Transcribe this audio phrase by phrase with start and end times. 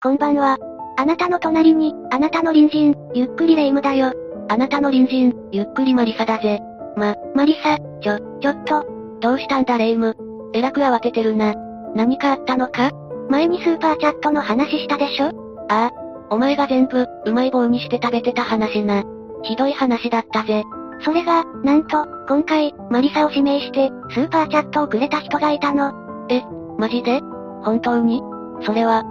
[0.00, 0.56] こんばんは。
[0.96, 4.12] あなたの隣に、あなたの隣人、ゆっくり霊夢だよ。
[4.48, 6.60] あなたの隣人、ゆっくりマリサだぜ。
[6.96, 8.86] ま、マリサ、ちょ、ちょっと。
[9.18, 10.50] どうしたんだ霊夢？。
[10.54, 11.52] えらく慌ててるな。
[11.96, 12.92] 何かあったのか？
[13.28, 15.32] 前にスーパーチャットの話したでしょ？
[15.68, 15.90] ああ。
[16.30, 19.02] お前が全部、うまい棒にして食べてた話な。
[19.42, 20.62] ひどい話だったぜ。
[21.00, 25.92] それが、なんと、今回、マリサを指名して、スーパーチャットをくれた人がいたの。
[26.30, 26.44] え、
[26.78, 27.20] マジで？
[27.64, 28.22] 本当に？
[28.62, 29.02] それは、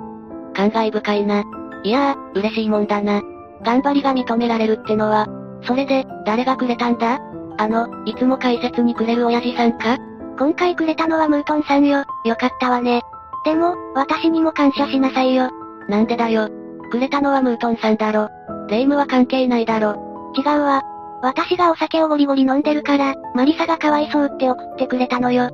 [0.57, 1.43] 感慨深いな。
[1.83, 3.21] いやー、嬉しいもんだな。
[3.63, 5.27] 頑張りが認められるってのは、
[5.61, 7.19] それで、誰がくれたんだ？
[7.59, 9.97] あの、いつも解説にくれる親父さんか？
[10.39, 12.04] 今回くれたのはムートンさんよ。
[12.25, 13.01] よかったわね。
[13.46, 15.51] でも、私にも感謝しなさいよ。
[15.87, 16.49] なんでだよ。
[16.89, 18.29] くれたのはムートンさんだろ。
[18.68, 20.33] レイムは関係ないだろ。
[20.35, 20.82] 違うわ。
[21.21, 25.49] 私がお酒をゴリゴリ飲んでるから、マリサがかわいそうって送ってくれたのよ。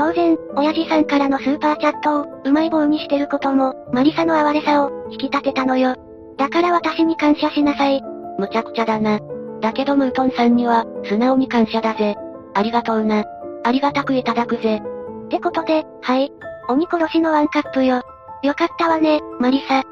[0.00, 5.94] 当然、親父さんからのスーパーチャットを、うまい棒にしてることも、マリサの哀れさを、引き立てたのよ。
[6.38, 8.00] だから私に感謝しなさい。
[8.38, 9.20] むちゃくちゃだな。
[9.60, 12.16] だけどムートンさんには、素直に感謝だぜ。
[12.54, 13.26] ありがとうな。
[13.62, 14.80] ありがたくいただくぜ。
[15.26, 16.32] ってことで、はい。
[16.70, 18.00] 鬼殺しのワンカップよ。
[18.42, 19.82] よかったわね、マリサ。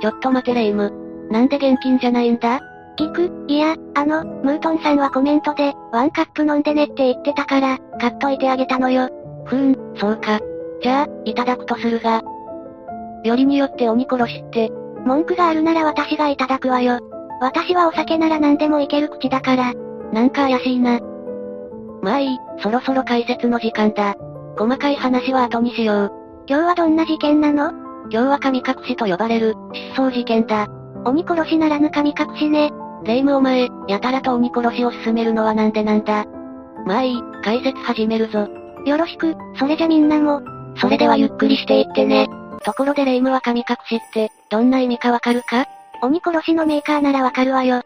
[0.00, 0.92] ちょっと待てレイム。
[1.30, 2.60] なんで現金じゃないんだ？
[2.96, 3.30] 聞く？
[3.48, 9.08] いや、あの、ムートンさんはコメントで、ワンカップ飲んでねって言ってたから、買っといてあげたのよ。
[9.46, 10.40] ふーん、そうか。
[10.82, 12.22] じゃあ、いただくとするが。
[13.24, 14.70] よりによって鬼殺しって。
[15.06, 17.00] 文句があるなら私がいただくわよ。
[17.40, 19.72] 私はお酒なら何でもいける口だから。
[20.12, 21.00] なんか怪しいな。
[22.00, 24.14] まあいい、そろそろ解説の時間だ。
[24.56, 26.12] 細かい話は後にしよう。
[26.46, 27.70] 今日はどんな事件なの？
[28.10, 30.68] 今日は神隠しと呼ばれる、失踪事件だ。
[31.04, 32.70] 鬼殺しならぬ神隠しね。
[33.04, 36.24] 霊夢お前、やたらと鬼殺しを進めるのはなんでなんだ？
[36.86, 38.48] まあいい、解説始めるぞ。
[38.86, 40.40] よろしく、それじゃみんなも。
[40.76, 42.28] それではゆっくりしていってね。
[42.64, 45.66] ところで霊夢は神隠しって、どんな意味かわかるか？
[46.02, 47.82] 鬼殺しのメーカーならわかるわよ。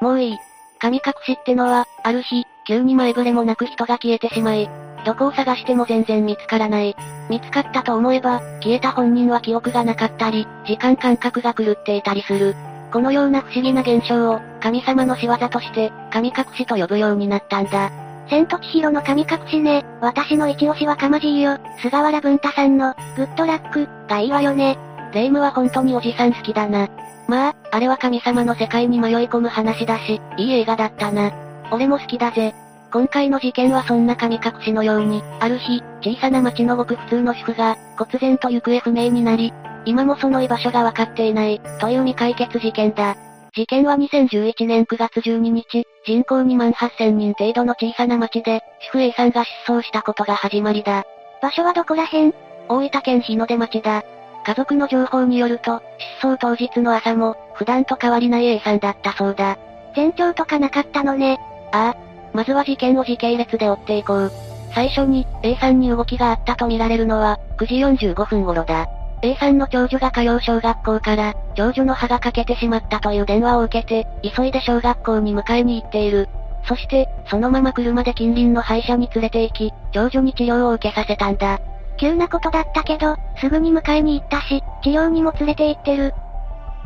[0.00, 0.36] もういい。
[0.78, 4.70] 神隠しってのは、ある日、急に前触れもなく人が消えてしまい、
[5.04, 6.96] どこを探しても全然見つからない。
[7.28, 12.54] 見つかったと思えば、消えた本人は記憶がなかったり、時間感覚が狂っていたりする。
[12.92, 17.90] このような不思議な現象を、神様の仕業として、神隠しと呼ぶようになったんだ。
[18.28, 19.84] 千と千尋の神隠しね。
[20.00, 21.58] 私の一押しはかまじいよ。
[21.80, 24.78] 菅原文太さんの、グッドラック、がいいわよね。
[25.12, 26.88] 霊夢は本当におじさん好きだな。
[27.26, 31.32] まあ、あれは神様の世界に迷い込む話だし、いい映画だったな。
[31.70, 32.54] 俺も好きだぜ。
[32.90, 39.52] 今回の事件はそんな神隠しのように、ある日、小さな町のごく普通の主婦が、忽然と行方不明になり、
[39.88, 43.16] 今もその居場所がわかっていない、という未解決事件だ。
[43.54, 48.60] 事件は2011年9月12日、人口2万8000人程度の小さな町で、
[48.90, 51.04] 主婦 A さんが失踪したことが始まりだ。
[51.40, 52.34] 場所はどこら辺？
[52.68, 54.02] 大分県日の出町だ。
[54.44, 55.80] 家族の情報によると、
[56.20, 59.56] 失踪当日の朝も、普段と変わりない A さんだったそうだ。
[59.96, 61.38] 前兆とかなかったのね。
[61.72, 61.96] ああ。
[62.34, 64.32] まずは事件を時系列で追っていこう。
[64.74, 67.66] 最初に、A さんに動きがあったとみられるのは、9
[67.96, 68.86] 時45分頃だ。
[69.22, 76.28] A さんの長女が通う小学校から、長女の歯が欠けてしまったという電話を受けて、急いで小学校に迎えに行っている。
[76.64, 81.58] そして、そのまま車で近隣の歯医者に連れて行き、長女に治療を受けさせたんだ。
[81.98, 86.14] 急なことだったけど、すぐに迎えに行ったし、治療にも連れて行ってる。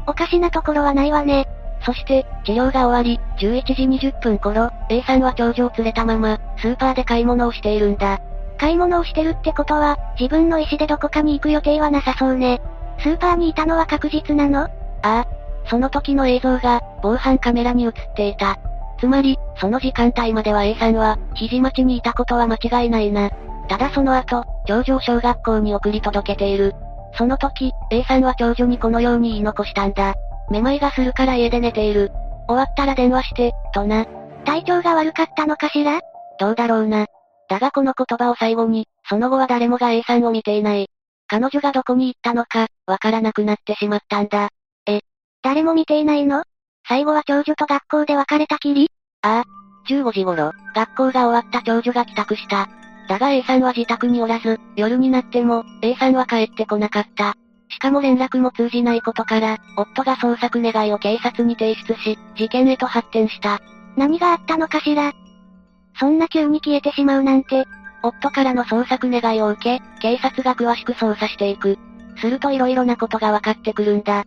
[0.06, 1.46] おかしなところはないわね。
[1.84, 8.20] そして、治療が終わり、11時20分頃、A さんは長女を連れたまま、スーパーで買い物をしているんだ。
[8.62, 12.62] 買い物をしてるってことは、自分の意思でどこかに行く予定はなさそうね。
[13.00, 14.60] スーパーにいたのは確実なの？
[14.60, 14.68] あ
[15.02, 15.26] あ。
[15.66, 18.60] その時の映像が、防犯カメラに映っていた。
[19.00, 23.30] つまり、その時間帯までは A さんは、肘町にいたことは間違いないな。
[23.68, 26.72] ただその後、長女を小学校に送り届けている。
[27.18, 30.14] その時、A さんは長女にこのように言い残したんだ。
[30.52, 32.12] めまいがするから家で寝ている。
[32.46, 34.06] 終わったら電話して、とな。
[34.44, 36.00] 体調が悪かったのかしら？
[36.38, 37.06] どうだろうな。
[37.52, 40.88] だがこの言葉を最後に、その後は誰もが A さんを見ていない。
[41.26, 44.48] 彼女がどこに行ったのか、わからなくなってしまったんだ。
[44.86, 45.02] え、
[45.42, 46.44] 誰も見ていないの？
[46.88, 48.90] 最後は長女と学校で別れたきり？
[49.20, 49.44] ああ。
[49.86, 52.70] 15時頃、学校が終わった長女が帰宅した。
[53.06, 57.34] だが A さんは自宅におらず、夜になっても、A さんは帰ってこなかった。
[57.68, 63.60] しかも連絡も通じないことから、夫が捜索願いを警察に提出し、事件へと発展した。
[63.98, 65.12] 何があったのかしら？
[65.98, 67.66] そんな急に消えてしまうなんて。
[68.02, 71.78] 夫からの捜索願いを受け、警察が詳しく捜査していく。
[72.16, 74.24] すると色々なことが分かってくるんだ。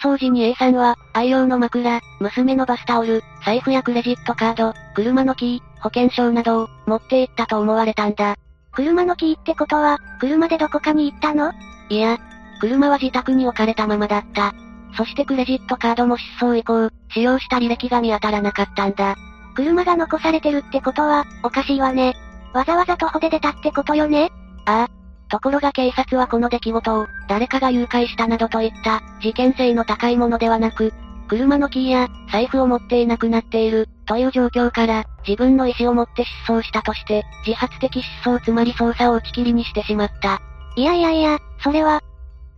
[0.00, 8.36] 失踪時に A さんは、愛用の枕、娘のバスタオル、財布やクレジットカード、車のキー、保険証などを、持って行ったと思われたんだ。
[8.72, 11.52] 車のキーってことは、車でどこかに行ったの？
[11.88, 12.18] いや、
[12.60, 14.52] 車は自宅に置かれたままだった。
[14.96, 19.16] そしてクレジットカードも失踪以降、使用した履歴が見当たらなかったんだ。
[19.54, 22.14] 車が残されてるってことは、おかしいわね。
[22.52, 24.30] わざわざ徒歩で出たってことよね？
[24.66, 24.88] ああ。
[25.28, 30.92] ところが警察はこの出来事を、誰かが誘拐したなどといった、事件性の高いものではなく、
[31.28, 40.42] 車のキーや、財布を持っていなくなっている、という状況から、自分の意思を持って失踪したとして、自発的失踪つまり捜査を打ち切りにしてしまった。
[40.76, 42.02] いやいやいや、それは、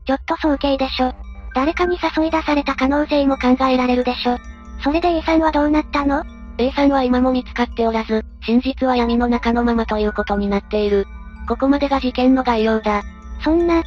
[0.06, 1.12] ちょっと早計でしょ。
[1.54, 4.38] 誰かに誘い出された可能性も考えられるでしょ。
[4.82, 6.24] それで A さんはどうなったの？
[6.58, 11.06] ?A さんは今も見つかっておらず、真実は闇の中のままということになっている。
[11.48, 13.02] ここまでが事件の概要だ。
[13.42, 13.82] そんな、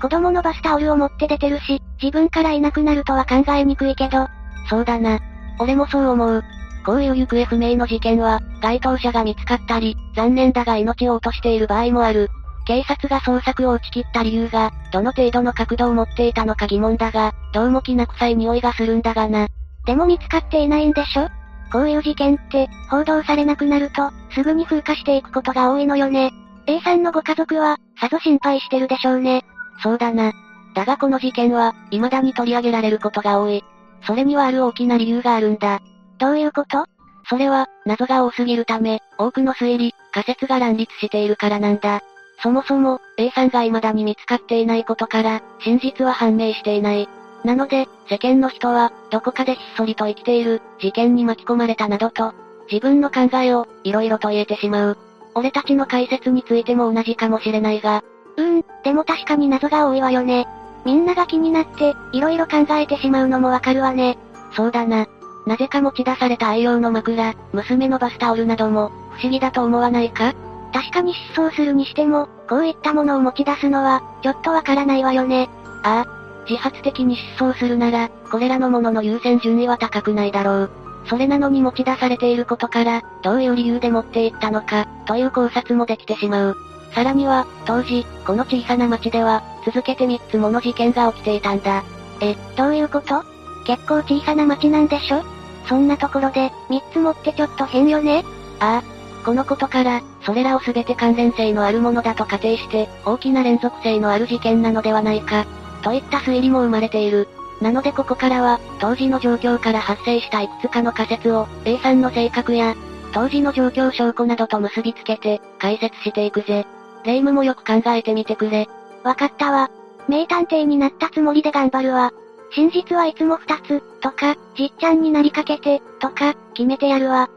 [0.00, 4.28] 子供のバスタオルを持って出てるし、自分からいなくなるとは考えにくいけど。
[4.68, 5.18] そうだな。
[5.58, 6.44] 俺もそう思う。
[6.84, 12.28] こういう行方不明の事件は、該当者が見つかったり、残念だが命を落としている場合もある。
[12.66, 19.46] 警察が捜索を打ち切った理由が、どの程度の角度を持っていたのか疑問だが、どうもきな臭い匂いがするんだがな。
[19.86, 21.28] でも見つかっていないんでしょ
[21.72, 26.32] こういう事件って、報道されなくなると、すぐに風化していくことが多いのよね。
[26.66, 29.44] A さんのご家族は、さぞ心配してるでしょうね。
[29.82, 30.32] そうだな。
[30.74, 33.64] だがこの事件は、未だに取り上げられることが多い。
[34.06, 35.80] それにはある大きな理由があるんだ。
[36.18, 36.86] どういうこと？
[37.28, 42.00] それは、謎が多すぎるため、多くの推理、仮説が乱立しているからなんだ。
[42.42, 47.08] そもそも、A さんが未だに見つかっていないことから、真実は判明していない。
[47.46, 52.34] なので、世間の人は、どこかでひっそりと生きている、事件に巻き込まれたなどと、
[52.70, 54.98] 自分の考えを、色々と言えてしまう。
[55.36, 58.02] 俺たちの解説についても同じかもしれないが。
[58.36, 60.48] うーん、でも確かに謎が多いわよね。
[60.84, 64.18] みんなが気になって、色々考えてしまうのもわかるわね。
[64.56, 65.06] そうだな。
[65.46, 70.34] なぜか持ち出された愛用の枕、娘のバスタオルなども、不思議だと思わないか？
[70.72, 75.48] 確かに失踪するにしても、こういったものを持ち出すのは、ちょっとわからないわよね。
[75.84, 76.15] ああ。
[76.48, 80.70] 自発的に失踪するなら、これらのものの優先順位は高くないだろう。
[81.08, 86.56] それなのに持ち出されていることから、どういう理由で持っていったのか、という考察もできてしまう。
[86.92, 91.84] さらには、当時、この小さな町では、続けて3つもの事件が起きていたんだ。
[92.20, 93.22] え、どういうこと？
[93.66, 95.22] 結構小さな町なんでしょ？
[95.68, 98.24] そんなところで、3つもってちょっと変よね？
[98.60, 99.24] ああ。
[99.24, 105.44] このことから、それらを全て関連性のあるものだと仮定して、大きな連続性のある事件なのではないか、
[105.82, 107.28] といった推理も生まれている。
[107.60, 112.74] なのでここからは、当時の状況から発生したいくつかの仮説を、A さんの性格や、
[113.12, 116.66] 当時の状況証拠などと結びつけて、解説していくぜ。
[117.04, 118.68] 霊夢もよく考えてみてくれ。
[119.04, 119.70] わかったわ。
[120.08, 122.12] 名探偵になったつもりで頑張るわ。
[122.54, 127.30] 真実はいつも二つ、とか、じっちゃんになりかけて、とか、決めてやるわ。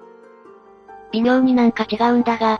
[1.11, 2.59] 微妙になんか違うんだが。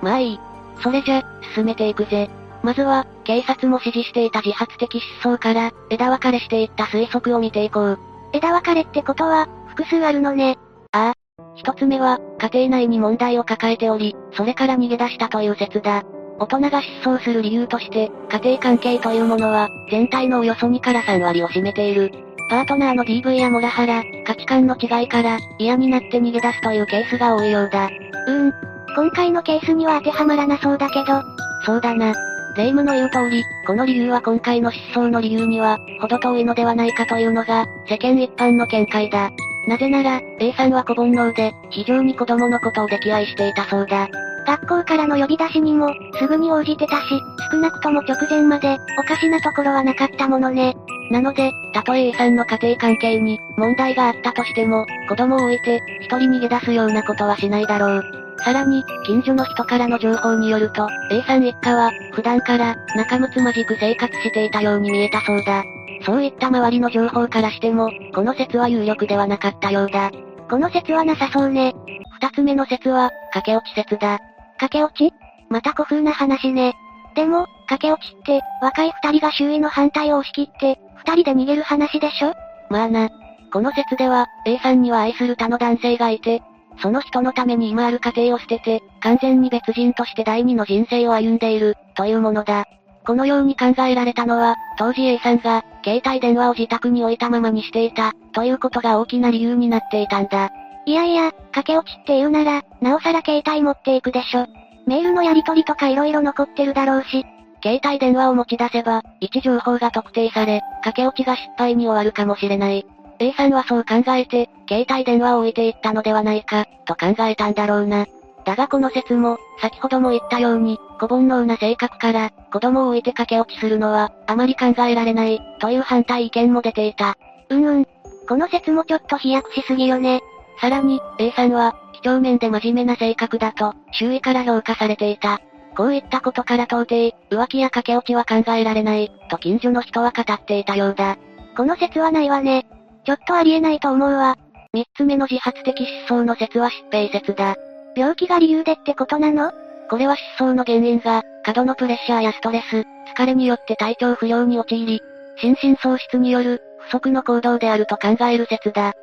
[0.00, 0.40] まあいい。
[0.82, 1.22] それじゃ、
[1.54, 2.30] 進めていくぜ。
[2.62, 7.98] まずは、警察も指示していた自発的失踪から、枝分かれしていった推測を見ていこう。
[8.32, 10.58] 枝分かれってことは、複数あるのね。
[10.92, 11.14] ああ。
[11.54, 16.02] 一つ目は、家庭内に問題を抱えており、それから逃げ出したという説だ。
[16.38, 22.10] 大人が失踪する理由として、家庭関係というものは、全体のおよそ2から3割を占めている。
[22.48, 27.88] パートナーの DV やモラハラ、価値観の違いから、嫌になって逃げ出すというケースが多いようだ。
[28.26, 28.52] うーん。
[28.94, 31.22] 今回のケースには当てはまらなそうだけど。
[31.64, 32.12] そうだな。
[32.56, 39.30] 霊夢の言う通り、この理由は今回の失踪の理由には、程遠いのではないかというのが、世間一般の見解だ。
[39.66, 44.08] なぜなら、A さんは子煩悩で、非常に子供のことを溺愛していたそうだ。
[44.46, 47.02] 学校からの呼び出しにも、すぐに応じてたし、
[47.50, 50.74] 少なくとも直前まで、おかしなところはなかったものね。
[51.10, 58.21] なので、たとえ A さんの家庭関係に、問題があったとしても、子供を置いて、一人逃げ出すようなことはしないだろう。
[58.44, 65.62] さらに、近所の人からの情報によると、A さん一家は、普段から、仲睦まじく生活していたように見えたそうだ。
[66.04, 70.10] そういった周りの情報からしても、この説は有力ではなかったようだ。
[70.50, 71.74] この説はなさそうね。
[72.20, 74.18] 二つ目の説は、駆け落ち説だ。
[74.58, 75.14] 駆け落ち？
[75.48, 76.74] また古風な話ね。
[77.14, 82.34] でも、駆け落ちって、若い二人が周囲の反対を押し切って、二人で逃げる話でしょ？
[82.70, 83.08] まあな。
[83.52, 86.42] この説では、A さんには愛する他の男性がいて、
[86.78, 92.66] その人のために今ある家庭を捨てて、完全に別人として第二の人生を歩んでいる、というものだ。
[93.04, 100.50] このように考えられたのは、当時 A さんが、携帯電話を自宅に置いたままにしていた、ということが大きな理由になっていたんだ。
[100.86, 104.46] いやいや、駆け落ちって言うなら、なおさら携帯持っていくでしょ。
[104.86, 107.24] メールのやり取りとか色々残ってるだろうし。
[107.62, 112.84] 携帯電話を持ち出せば、位置情報が特定され、駆け落ちが失敗に終わるかもしれない。
[113.22, 118.06] A さんはそう考えて、携帯電話を置いていったのではないか、と考えたんだろうな。
[118.44, 127.16] だがこの説も、先ほども言ったように、小煩悩な性格から、子供を置いて駆け落ちするのは、あまり考えられない、という反対意見も出ていた。
[127.48, 127.86] うんうん。
[128.28, 130.20] この説もちょっと飛躍しすぎよね。
[130.60, 135.40] さらに、A さんは、几帳面で真面目な性格だと、周囲から評価されていた。
[135.76, 141.18] こういったことから到底、浮気や駆け落ちは考えられない、と近所の人は語っていたようだ。
[141.56, 142.66] この説はないわね。
[143.04, 144.36] ちょっとありえないと思うわ。
[144.72, 147.56] 三つ目の自発的失踪の説は疾病説だ。
[147.94, 149.52] 病気が理由でってことなの？
[149.90, 155.00] これは失踪の原因が、過度のプレッシャーやストレス、疲れによって体調不良に陥り、
[155.36, 158.94] 心神喪失による、不足の行動であると考える説だ。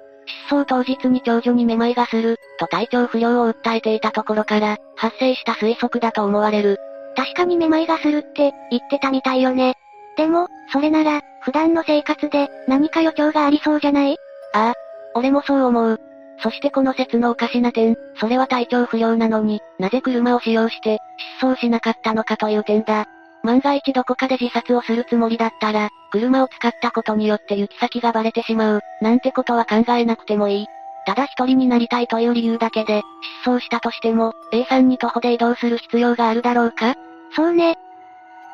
[0.47, 6.77] 失踪当日に長女にめまいがする、と体調不良を訴えていたところから、発生した推測だと思われる。
[7.15, 9.75] 確かにめまいがするって、言ってたみたいよね。
[10.19, 14.17] でも、それなら、普段の生活で、何か予兆がありそうじゃない？
[14.53, 14.73] ああ。
[15.15, 15.97] 俺もそう思う。
[16.43, 20.99] そしてこの説のおかしな点、それは体調不良なのに、なぜ車を使用して、
[21.39, 23.05] 失踪しなかったのかという点だ。
[23.43, 30.67] 万が一どこかで自殺をするつもりだったら、車を使ったことによって行き先がバレてしまう、なんてことは考えなくてもいい。
[31.05, 33.03] ただ一人になりたいという理由だけで、
[33.45, 36.95] 失踪したとしても、A さんに徒歩で移動する必要があるだろうか？
[37.33, 37.77] そうね。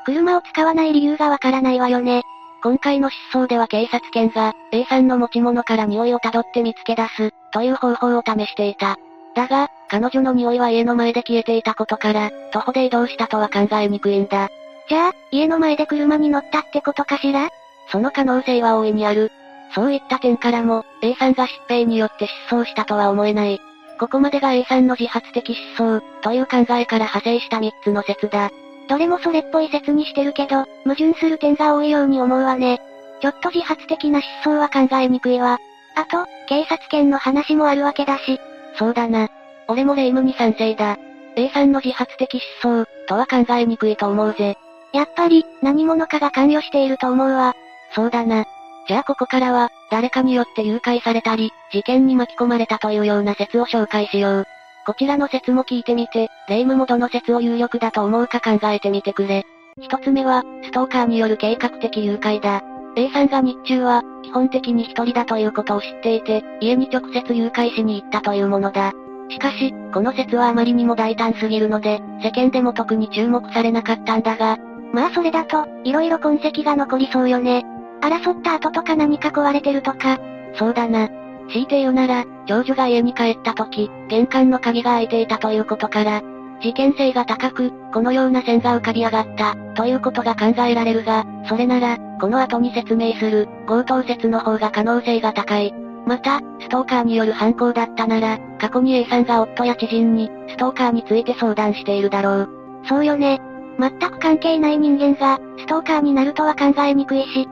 [0.05, 2.21] 車を使わない理由がわからないわよね。
[2.63, 8.97] 今回の失踪では警察犬が、A さんの持ち物から匂いを辿って見つけ出す、という方法を試していた。
[9.35, 14.49] だが、彼女の匂いは家の前で消えていたことから、徒歩で移動したとは考えにくいんだ。
[14.87, 17.49] じゃあ、家の前で車に乗ったってことかしら？
[17.91, 19.31] その可能性は大いにある。
[19.73, 23.59] そういった点からも、A さんが疾病によって失踪したとは思えない。
[23.99, 28.51] ここまでが A さんの自発的失踪、という考えから派生した3つの説だ。
[28.87, 32.81] どれもそれっぽい説にしてるけど、矛盾する点が多いように思うわね。
[33.21, 35.59] ちょっと自発的な失踪は考えにくいわ。
[35.95, 38.39] あと、警察犬の話もあるわけだし。
[38.77, 39.29] そうだな。
[39.67, 40.97] 俺も霊夢に賛成だ。
[41.35, 44.57] A さんの自発的失踪、とは考えにくいと思うぜ。
[44.93, 47.55] やっぱり、何者かが関与していると思うわ。
[47.93, 48.45] そうだな。
[48.87, 54.47] じゃあここからは、誰かによって誘拐されたり、事件に巻き込まれたというような説を紹介しよう。
[54.85, 59.43] こちらの説も聞いてみて、霊夢もどの説を有力だと思うか考えてみてくれ。
[59.81, 62.61] 一つ目は、ストーカーによる計画的誘拐だ。
[62.95, 68.93] A さんが日中は、基本的に一人だということを知っていて、家に直接誘拐しに行ったというものだ。
[69.29, 74.57] しかし、この説はあまりにも大胆すぎるので、世間でも特に注目されなかったんだが、
[74.93, 77.65] まあそれだと、色々痕跡が残りそうよね。
[78.01, 80.19] 争った後とか何か壊れてるとか。
[80.53, 81.09] そうだな。
[81.49, 86.21] 強いて言うなら、長女が家に帰った時、玄関の鍵が開いていたということから、
[86.61, 95.73] 事件性が高く、このような線が浮かび上がった、ということが考えられるが、それなら、この後に説明する、強盗説の方が可能性が高い。
[96.05, 102.49] また、ストーカーによる犯行だったなら、過去に A さんが夫や知人に、ストーカーについて相談しているだろう。
[102.87, 103.41] そうよね。
[103.79, 107.47] 全く関係ない人間が、ストーカーになるとは考えにくいし、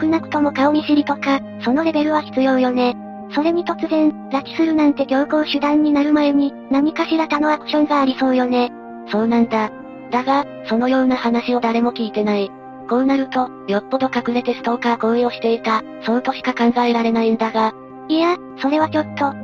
[0.00, 2.94] 少なくとも顔見知りとか、そのレベルは必要よね。
[3.30, 8.72] それに突然、拉致するなんて強行手段になる前に、何かしら他のアクションがありそうよね。
[9.10, 9.70] そうなんだ。
[10.10, 12.50] だが、そのような話を誰も聞いてない。
[12.88, 17.72] こうなると、よっぽど隠れてストーカー行為をしていた、そうとしか考えられないんだが。
[18.08, 19.34] いや、それはちょっと。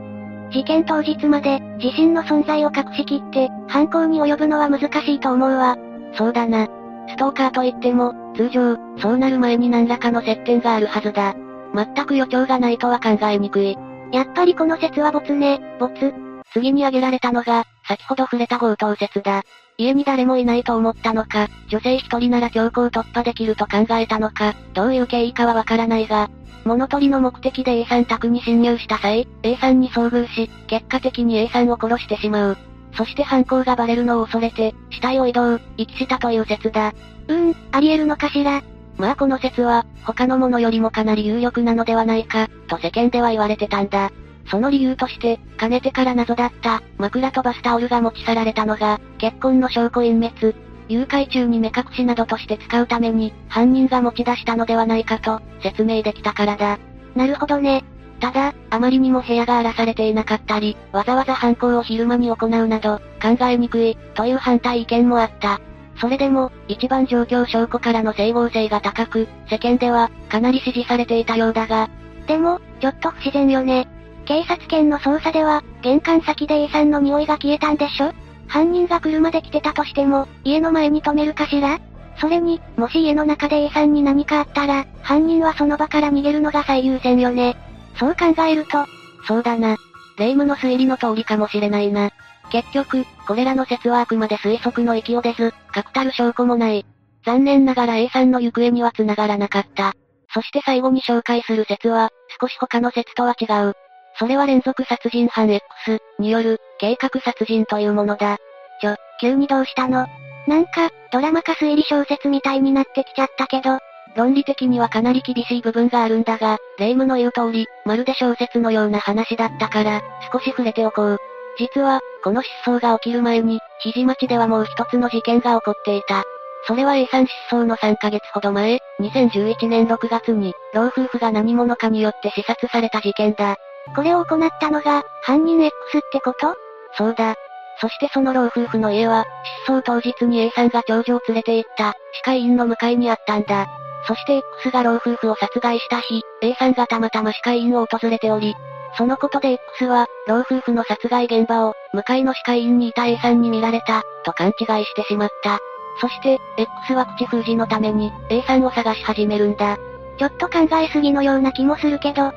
[0.51, 5.77] 事件当日まで、自身の存在を隠しきって、犯行に及ぶのは難しいと思うわ。
[6.15, 6.67] そうだな。
[7.09, 11.35] ストーカーといっても、通常、そうなる前に何らかの接点があるはずだ。
[11.75, 13.77] 全く予兆がないとは考えにくい。
[14.13, 16.15] やっぱりこの説は没ね、没。
[16.53, 19.43] 次に挙げられたのが、先ほど触れた強盗説だ。
[19.77, 26.31] 家に誰もいないと思ったのか、女性一人なら強行突破できると考えたのか、どういう経緯かはわからないが、
[26.65, 32.57] 物取りの目的で A さん宅に侵入した際、A さんに遭遇し、結果的に A さんを殺してしまう。
[32.97, 36.95] そして犯行がバレるのを恐れて、死体を移動、遺棄したという説だ。
[37.27, 38.63] うーん、あり得るのかしら。
[38.97, 44.11] まあこの説は、他のものよりもかなり有力なのではないか、と世間では言われてたんだ。
[44.51, 50.55] その理由として、かねてから謎だった、枕とバスタオルが持ち去られたのが、結婚の証拠隠滅、
[50.89, 56.79] 誘拐中に目隠しなどとして使うために、犯人が持ち出したのではないかと、説明できたからだ。
[57.17, 57.85] なるほどね。
[58.21, 65.61] ただ、あまりにも部屋が荒らされていなかったり、わざわざ犯行を昼間に行うなど、考えにくい、という反対意見もあった。
[65.97, 71.89] それでも、一番状況証拠からの整合性が高く、世間では、かなり支持されていたようだが、
[72.27, 73.87] でも、ちょっと不自然よね。
[74.25, 78.13] 警察犬の捜査では、玄関先で A さんの匂いが消えたんでしょ？
[78.47, 81.79] 犯人が車で来てたとしても、家の前に止めるかしら？
[82.19, 87.57] それに、もし家の中で A さんに何かあったら、犯人はその場から逃げるのが最優先よね。
[87.99, 88.85] そう考えると、
[89.27, 89.77] そうだな。
[90.17, 92.11] 霊夢の推理の通りかもしれないな。
[92.51, 96.87] 結局、これらの説はあくまで推測の域を出ず、確たる証拠もない。
[97.25, 99.95] 残念ながら A さんの行方には繋がらなかった。
[100.33, 102.11] そして最後に紹介する説は、
[102.41, 103.75] 少し他の説とは違う。
[104.19, 108.39] それは連続殺人犯 X による計画殺人というものだ。
[108.81, 110.07] ちょ、急にどうしたの？
[110.47, 113.79] なんか、ドラマか推理小説みたいになってきちゃったけど、
[114.15, 121.19] 論理的にはかなり厳しい部分があるんだが、霊夢の言う通り、まるで小説のような話だったから、少し触れておこう。
[121.59, 126.25] 実は、この失踪が起きる前に、肘町ではもう一つの事件が起こっていた。
[126.67, 133.57] それは A さん失踪の3ヶ月ほど前、2011年6月に、老夫婦が何者かによって刺殺された事件だ。
[133.95, 136.55] これを行ったのが、犯人 X ってこと？
[136.97, 137.35] そうだ。
[137.81, 139.25] そしてその老夫婦の家は、
[139.67, 143.67] 失踪当日に A さんが長女を連れて行った、歯科医院の向かいにあったんだ。
[144.07, 148.55] そして X が老夫婦を殺害した日、A さんがたまたま歯科医院を訪れており、
[148.97, 155.59] そのことで X は、老夫婦の殺害現場を、向かいの歯科医院にいた A さんに見られた、と勘違いしてしまった。
[156.01, 159.77] そして、X は口封じのために、A さんを探し始めるんだ。
[160.19, 162.33] ちょっと考えすぎのような気もするけど、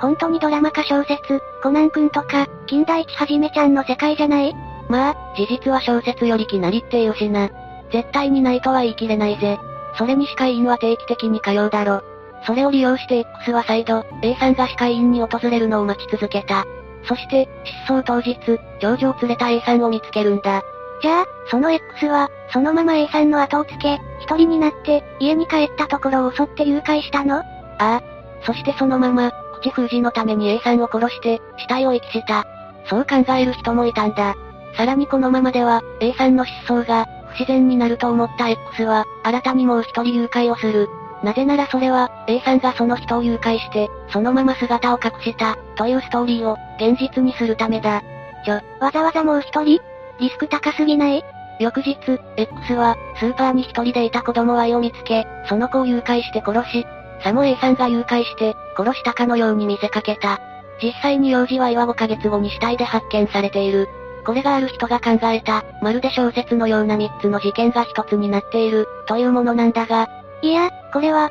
[0.00, 4.54] 本当にドラマか小説、コナン君とか、金田一はじめちゃんの世界じゃない？
[4.88, 7.48] まあ、事実は小説よりきなりっていうしな。
[7.90, 9.58] 絶対にないとは言い切れないぜ。
[9.96, 12.02] それに歯科医院は定期的に通うだろ。
[12.44, 16.64] それを利用して X は再度、A さんが歯科医院に訪れるのを待ち続けた。
[17.04, 17.48] そして、
[17.86, 18.36] 失踪当日、
[18.80, 20.62] 長女を連れた A さんを見つけるんだ。
[21.00, 27.36] じゃあ、その X は、そのまま A さんの後をつけ、一人になって、家に帰ったところを襲って誘拐したの？
[27.36, 27.44] あ
[27.78, 28.02] あ。
[28.42, 32.44] そしてそのまま、口封じのために A さんを殺して、死体を遺棄した。
[32.86, 34.34] そう考える人もいたんだ。
[34.76, 40.88] さらにこのままでは、A さんの失踪が、不自然になると思った X は、新たにもう一人誘拐をする。
[41.22, 48.02] なぜならそれは、A さんがその人を誘拐して、そのまま姿を隠した、というストーリーを、現実にするためだ。
[48.44, 49.80] ちょ、わざわざもう一人？
[50.20, 51.24] リスク高すぎない？
[51.58, 51.96] 翌日、
[52.36, 56.86] X は、スーパーに一人でいた子供 Y を見つけ、その子を誘拐して殺し、
[57.24, 60.38] さも A さんが誘拐して、殺したかのように見せかけた。
[60.80, 63.88] 実際に幼児 Y は5ヶ月後に死体で発見されている。
[64.24, 70.08] これがある人が考えた、まるで小説のような3つの事件が1つになっている、というものなんだが。
[70.42, 71.30] いや、これは、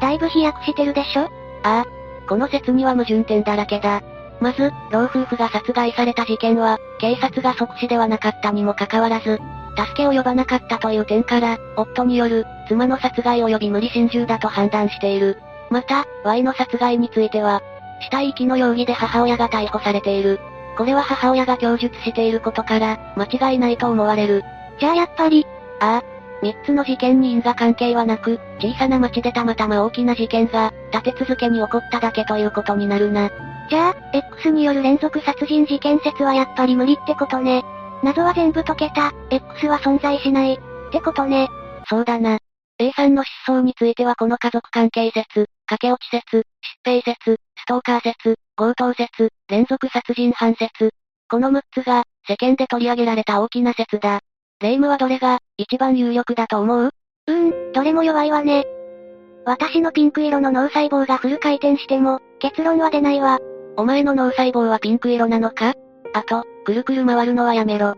[0.00, 1.22] だいぶ飛躍してるでしょ?
[1.62, 1.84] ああ。
[2.28, 4.02] この説には矛盾点だらけだ。
[4.40, 9.40] まず、老夫婦が殺害された事件は、警察が即死ではなかったにもかかわらず、
[9.76, 15.38] 助けを呼ばなかったという点から、夫による、妻の殺害及び無理心中だと判断している。
[15.70, 17.62] また、Y の殺害については、
[18.00, 20.40] 死体遺棄の容疑で母親が逮捕されている。
[20.76, 24.42] これは母親が供述していることから、間違いないと思われる。
[24.78, 25.46] じゃあやっぱり、
[25.80, 33.30] ああ、三つの事件に因果関係はなく、小さな町でたまたま大きな事件が、立て続けに起こっただけということになるな。
[33.68, 37.62] じゃあ、X による連続殺人事件説はやっぱり無理ってことね。
[38.02, 40.58] 謎は全部解けた、X は存在しない、っ
[40.92, 41.48] てことね。
[41.88, 42.38] そうだな。
[42.78, 46.42] A さんの失踪についてはこの家族関係説、駆け落ち説、疾
[46.84, 50.90] 病説、ストーカー説、強盗説、連続殺人犯説。
[51.28, 54.20] この6つが、世間で取り上げられた大きな説だ。
[54.58, 56.90] 霊夢はどれが、一番有力だと思う？
[57.26, 58.64] うーん、どれも弱いわね。
[59.44, 63.38] 私のピンク色の脳細胞がフル回転しても、結論は出ないわ。
[63.76, 65.74] お前の脳細胞はピンク色なのか？
[66.14, 67.96] あと、くるくる回るのはやめろ。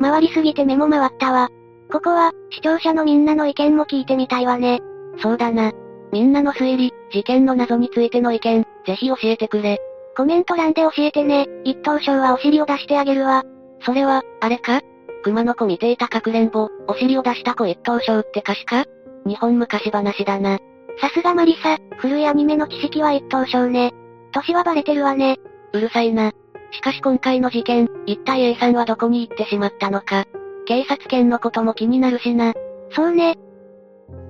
[0.00, 1.48] 回りすぎて目も回ったわ。
[1.90, 4.80] ここは、視聴者のみんなの意見も聞いてみたいわね。
[5.20, 5.72] そうだな。
[6.12, 9.80] みんなの推理、事件の謎についての意見、ぜひ教えてくれ。
[10.16, 11.48] コメント欄で教えてね。
[11.64, 13.42] 一等賞はお尻を出してあげるわ。
[13.80, 14.80] それは、あれか？
[15.22, 18.84] 熊の子見ていたかくれんぼ、お尻を出した子一等賞って歌詞か？
[19.24, 20.58] 日本昔話だな。
[21.00, 23.92] さすがマリサ、古いアニメの知識は一等賞ね。
[24.32, 25.38] 年はバレてるわね。
[25.72, 26.32] うるさいな。
[26.72, 30.24] しかし今回の事件、一体 A さんはどこに行ってしまったのか。
[30.66, 32.52] 警察犬のことも気になるしな。
[32.90, 33.36] そうね。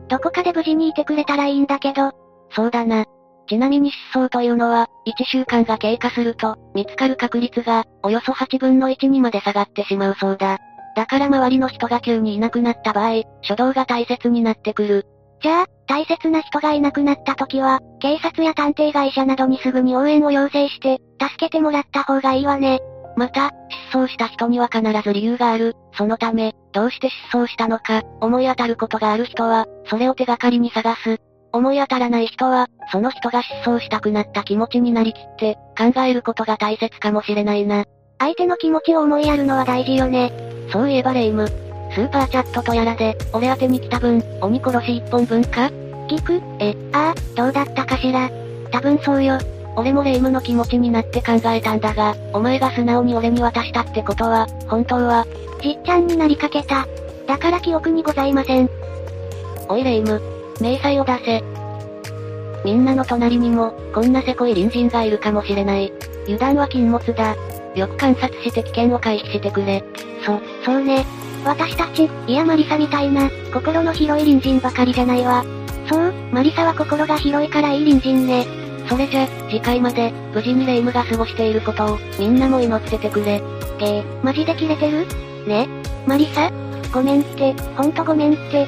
[0.09, 2.13] どこかで無事にいてくれたらいいんだけど。
[2.51, 3.07] そうだな。
[3.49, 10.59] ちなみに失踪というのは、1週間が経過すると、見つかる確率が、およそ8分の1にまで下がってしまうそうだ。
[10.95, 15.07] だから周りの人が急にいなくなった場合、初動が大切になってくる。
[15.43, 22.81] じゃあ、大切な人がいなくなった時は、警察や探偵会社などにすぐに応援を要請して、助けてもらった方がいいわね。
[23.17, 23.51] また、
[23.91, 25.75] 失踪した人には必ず理由がある。
[25.97, 31.19] そのため、どうして失踪したのか、思い当たることがある人は、それを手がかりに探す。
[31.53, 37.85] 思い当たらない人は、その人が失踪したくなった気持ちになりきって、考えることが大切かもしれないな。
[38.23, 40.33] 相手の気持ちを思いやるのは大事よね。
[40.71, 41.49] そういえばレイム。
[41.93, 45.69] スーパーチャットとやらで、俺宛てに来た分、鬼殺し一本分か？
[46.09, 46.41] 聞く？
[46.61, 48.31] え、ああ、どうだったかしら？
[48.71, 49.39] 多分そうよ。
[49.75, 55.27] 俺も霊夢の気持ちになって考えたんだが、お前が素直に俺に渡したってことは、本当は、
[55.61, 56.87] じっちゃんの名にかけた。
[57.27, 58.71] だから記憶にございません。
[59.69, 60.23] おい霊夢、
[60.61, 61.43] 明細を出せ。
[62.65, 65.93] みんなの隣にも、こんなせこい隣人がいるかもしれない。
[66.27, 67.35] 油断は禁物だ。
[67.75, 69.83] よく観察して危険を回避してくれ。
[70.25, 71.05] そ、そうね。
[71.45, 75.45] 私たち、いやマリサみたいな、心の広い隣人ばかりじゃないわ。
[75.91, 78.47] そう、マリサは心が広いからいい隣人ね。
[78.89, 83.41] それじゃ、次回まで、無事にレ夢ムが過ごしていることを、みんなも祈っててくれ。
[83.81, 85.07] えー、マジでキレてる？
[85.47, 85.67] ね？
[86.07, 86.51] マリサ？
[86.93, 88.67] ごめんって、ほんとごめんって。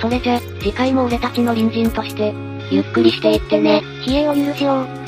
[0.00, 2.34] それじゃ、次回も俺たちの隣人として、
[2.70, 3.82] ゆっくりしていってね。
[4.06, 5.01] 冷えを許しよう。